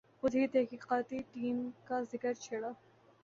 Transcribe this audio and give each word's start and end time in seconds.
خود 0.19 0.35
ہی 0.35 0.45
تحقیقاتی 0.53 1.17
کمیشن 1.31 1.57
کا 1.87 2.01
ذکر 2.11 2.33
چھیڑا۔ 2.43 2.71